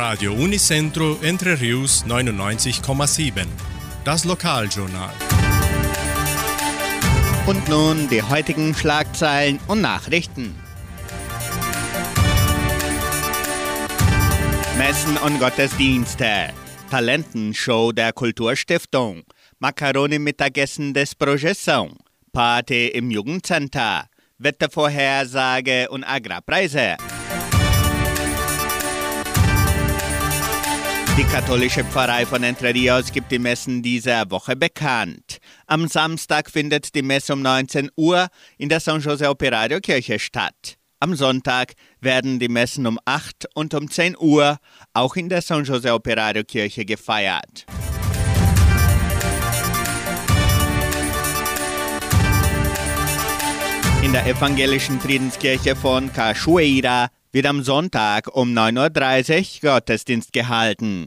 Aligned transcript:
Radio 0.00 0.32
Unicentro 0.32 1.18
Entre 1.20 1.60
Rius 1.60 2.06
99,7. 2.06 3.44
Das 4.02 4.24
Lokaljournal. 4.24 5.12
Und 7.46 7.68
nun 7.68 8.08
die 8.08 8.22
heutigen 8.22 8.74
Schlagzeilen 8.74 9.60
und 9.68 9.82
Nachrichten. 9.82 10.54
Messen 14.78 15.18
und 15.18 15.38
Gottesdienste. 15.38 16.48
Talentenshow 16.90 17.92
der 17.92 18.14
Kulturstiftung. 18.14 19.24
Macaroni-Mittagessen 19.58 20.94
des 20.94 21.12
Projeção. 21.14 21.90
Party 22.32 22.88
im 22.88 23.10
Jugendcenter. 23.10 24.06
Wettervorhersage 24.38 25.90
und 25.90 26.04
Agrarpreise. 26.04 26.96
Die 31.20 31.26
katholische 31.26 31.84
Pfarrei 31.84 32.24
von 32.24 32.42
Entre 32.42 32.72
Rios 32.72 33.12
gibt 33.12 33.30
die 33.30 33.38
Messen 33.38 33.82
dieser 33.82 34.30
Woche 34.30 34.56
bekannt. 34.56 35.36
Am 35.66 35.86
Samstag 35.86 36.50
findet 36.50 36.94
die 36.94 37.02
Messe 37.02 37.34
um 37.34 37.42
19 37.42 37.90
Uhr 37.94 38.28
in 38.56 38.70
der 38.70 38.80
San 38.80 39.02
Jose 39.02 39.28
Operario 39.28 39.80
Kirche 39.80 40.18
statt. 40.18 40.78
Am 40.98 41.14
Sonntag 41.14 41.74
werden 42.00 42.38
die 42.38 42.48
Messen 42.48 42.86
um 42.86 42.98
8 43.04 43.48
und 43.52 43.74
um 43.74 43.90
10 43.90 44.16
Uhr 44.18 44.56
auch 44.94 45.14
in 45.14 45.28
der 45.28 45.42
San 45.42 45.64
Jose 45.64 45.92
Operario 45.92 46.42
Kirche 46.42 46.86
gefeiert. 46.86 47.66
In 54.02 54.12
der 54.14 54.26
evangelischen 54.26 54.98
Friedenskirche 54.98 55.76
von 55.76 56.10
Cachoeira 56.10 57.10
wird 57.32 57.46
am 57.46 57.62
Sonntag 57.62 58.34
um 58.34 58.52
9.30 58.56 59.64
Uhr 59.64 59.70
Gottesdienst 59.72 60.32
gehalten. 60.32 61.06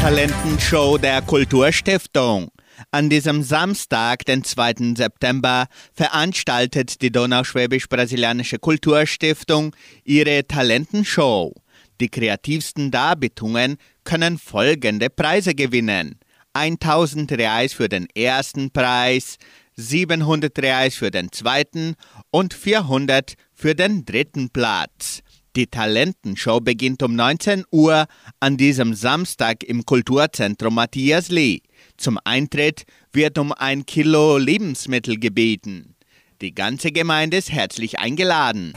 Talentenshow 0.00 0.98
der 0.98 1.22
Kulturstiftung. 1.22 2.50
An 2.90 3.10
diesem 3.10 3.42
Samstag, 3.42 4.24
den 4.24 4.44
2. 4.44 4.94
September, 4.96 5.66
veranstaltet 5.92 7.02
die 7.02 7.12
Donauschwäbisch-Brasilianische 7.12 8.58
Kulturstiftung 8.58 9.76
ihre 10.04 10.46
Talentenshow. 10.46 11.52
Die 12.00 12.08
kreativsten 12.08 12.90
Darbietungen 12.90 13.76
können 14.04 14.38
folgende 14.38 15.10
Preise 15.10 15.54
gewinnen. 15.54 16.18
1000 16.54 17.32
Reais 17.32 17.74
für 17.74 17.88
den 17.88 18.08
ersten 18.14 18.70
Preis, 18.70 19.36
700 19.76 20.58
Reais 20.58 20.94
für 20.94 21.10
den 21.10 21.32
zweiten 21.32 21.94
und 22.30 22.54
400 22.54 23.34
für 23.54 23.74
den 23.74 24.04
dritten 24.04 24.50
Platz. 24.50 25.22
Die 25.56 25.66
Talentenshow 25.66 26.60
beginnt 26.60 27.02
um 27.02 27.16
19 27.16 27.64
Uhr 27.72 28.06
an 28.38 28.56
diesem 28.56 28.94
Samstag 28.94 29.64
im 29.64 29.84
Kulturzentrum 29.84 30.74
Matthias 30.76 31.28
Lee. 31.28 31.62
Zum 31.96 32.18
Eintritt 32.24 32.84
wird 33.12 33.36
um 33.36 33.52
ein 33.52 33.84
Kilo 33.84 34.38
Lebensmittel 34.38 35.18
gebeten. 35.18 35.96
Die 36.40 36.54
ganze 36.54 36.92
Gemeinde 36.92 37.38
ist 37.38 37.50
herzlich 37.50 37.98
eingeladen. 37.98 38.74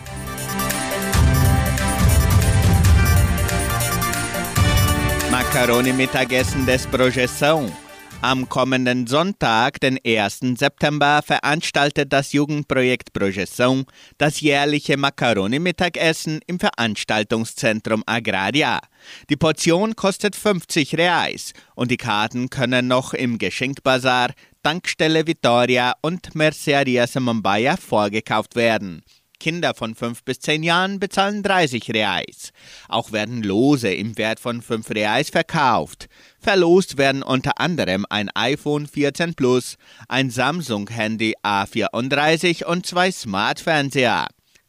Macaroni-Mittagessen 5.29 6.65
des 6.65 6.87
Projeção. 6.87 7.71
Am 8.21 8.47
kommenden 8.47 9.07
Sonntag, 9.07 9.79
den 9.81 9.99
1. 10.05 10.57
September, 10.57 11.21
veranstaltet 11.25 12.13
das 12.13 12.33
Jugendprojekt 12.33 13.13
Projeção 13.13 13.85
das 14.17 14.39
jährliche 14.41 14.97
Macaroni-Mittagessen 14.97 16.39
im 16.47 16.59
Veranstaltungszentrum 16.59 18.03
Agraria. 18.05 18.79
Die 19.29 19.35
Portion 19.35 19.95
kostet 19.95 20.35
50 20.35 20.97
Reais 20.97 21.53
und 21.75 21.91
die 21.91 21.97
Karten 21.97 22.49
können 22.49 22.87
noch 22.87 23.13
im 23.13 23.37
Geschenkbazar, 23.37 24.31
Tankstelle 24.63 25.27
Vitoria 25.27 25.93
und 26.01 26.35
Merceria 26.35 27.05
Samambaya 27.05 27.75
vorgekauft 27.75 28.55
werden. 28.55 29.03
Kinder 29.43 29.73
von 29.73 29.93
5 29.93 30.23
bis 30.23 30.39
10 30.39 30.63
Jahren 30.63 31.01
bezahlen 31.01 31.43
30 31.43 31.89
Reais. 31.89 32.53
Auch 32.87 33.11
werden 33.11 33.43
Lose 33.43 33.93
im 33.93 34.17
Wert 34.17 34.39
von 34.39 34.61
5 34.61 34.91
Reais 34.91 35.29
verkauft. 35.29 36.07
Verlost 36.39 36.97
werden 36.97 37.23
unter 37.23 37.59
anderem 37.59 38.05
ein 38.09 38.29
iPhone 38.35 38.87
14 38.87 39.33
Plus, 39.33 39.75
ein 40.07 40.29
Samsung-Handy 40.29 41.33
A34 41.43 42.63
und 42.63 42.85
zwei 42.85 43.11
Smart-Fernseher. 43.11 44.27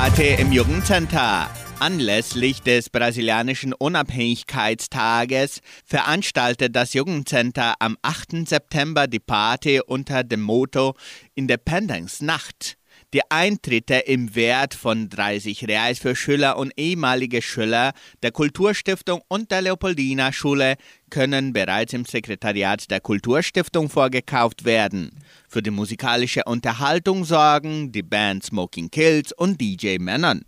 Party 0.00 0.36
im 0.38 0.52
Jugendcenter. 0.52 1.50
Anlässlich 1.80 2.62
des 2.62 2.88
brasilianischen 2.88 3.72
Unabhängigkeitstages 3.72 5.60
veranstaltet 5.84 6.76
das 6.76 6.94
Jugendcenter 6.94 7.74
am 7.80 7.98
8. 8.02 8.48
September 8.48 9.08
die 9.08 9.18
Party 9.18 9.80
unter 9.84 10.22
dem 10.22 10.42
Motto 10.42 10.94
Independence 11.34 12.22
Nacht. 12.22 12.77
Die 13.14 13.22
Eintritte 13.30 13.94
im 13.94 14.34
Wert 14.34 14.74
von 14.74 15.08
30 15.08 15.66
Reais 15.66 15.98
für 15.98 16.14
Schüler 16.14 16.58
und 16.58 16.74
ehemalige 16.76 17.40
Schüler 17.40 17.92
der 18.22 18.32
Kulturstiftung 18.32 19.22
und 19.28 19.50
der 19.50 19.62
Leopoldina 19.62 20.30
Schule 20.30 20.74
können 21.08 21.54
bereits 21.54 21.94
im 21.94 22.04
Sekretariat 22.04 22.90
der 22.90 23.00
Kulturstiftung 23.00 23.88
vorgekauft 23.88 24.66
werden. 24.66 25.10
Für 25.48 25.62
die 25.62 25.70
musikalische 25.70 26.44
Unterhaltung 26.44 27.24
sorgen 27.24 27.92
die 27.92 28.02
Band 28.02 28.44
Smoking 28.44 28.90
Kills 28.90 29.32
und 29.32 29.58
DJ 29.58 29.96
Männern. 29.98 30.42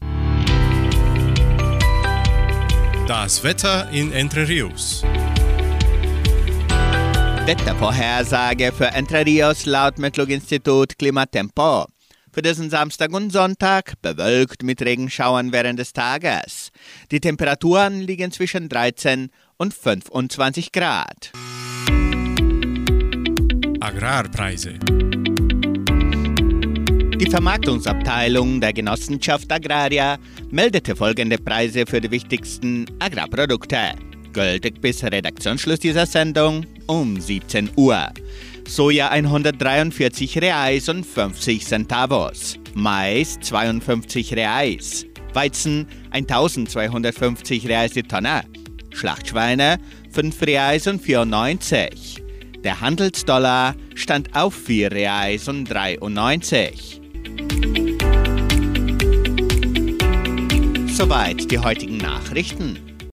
Das 3.08 3.42
Wetter 3.42 3.88
in 3.90 4.12
Entre 4.12 4.46
Rios. 4.46 5.02
Wettervorhersage 7.46 8.70
für 8.70 8.88
Entre 8.88 9.24
Rios 9.24 9.64
laut 9.64 9.98
Metlog-Institut 9.98 10.98
Klimatempo. 10.98 11.86
Für 12.32 12.42
diesen 12.42 12.70
Samstag 12.70 13.12
und 13.12 13.32
Sonntag 13.32 13.94
bewölkt 14.02 14.62
mit 14.62 14.80
Regenschauern 14.82 15.52
während 15.52 15.80
des 15.80 15.92
Tages. 15.92 16.70
Die 17.10 17.18
Temperaturen 17.18 18.00
liegen 18.00 18.30
zwischen 18.30 18.68
13 18.68 19.30
und 19.56 19.74
25 19.74 20.70
Grad. 20.70 21.32
Agrarpreise. 23.80 24.78
Die 27.18 27.28
Vermarktungsabteilung 27.28 28.60
der 28.60 28.74
Genossenschaft 28.74 29.50
Agraria 29.50 30.16
meldete 30.50 30.94
folgende 30.94 31.36
Preise 31.36 31.84
für 31.84 32.00
die 32.00 32.12
wichtigsten 32.12 32.86
Agrarprodukte. 33.00 33.94
Gültig 34.32 34.80
bis 34.80 35.02
Redaktionsschluss 35.02 35.80
dieser 35.80 36.06
Sendung 36.06 36.64
um 36.86 37.20
17 37.20 37.70
Uhr. 37.76 38.08
Soja 38.68 39.08
143 39.08 40.38
Reais 40.38 40.88
und 40.88 41.04
50 41.04 41.66
Centavos. 41.66 42.56
Mais 42.74 43.38
52 43.40 44.34
Reais. 44.34 45.06
Weizen 45.32 45.86
1250 46.10 47.68
Reais 47.68 47.92
die 47.92 48.04
Tonne. 48.04 48.42
Schlachtschweine 48.92 49.78
5 50.12 50.42
Reais 50.42 50.86
und 50.86 51.02
94. 51.02 52.22
Der 52.62 52.80
Handelsdollar 52.80 53.74
stand 53.94 54.36
auf 54.36 54.54
4 54.54 54.92
Reais 54.92 55.48
und 55.48 55.64
93. 55.64 57.00
Soweit 60.88 61.50
die 61.50 61.58
heutigen 61.58 61.96
Nachrichten. 61.96 62.89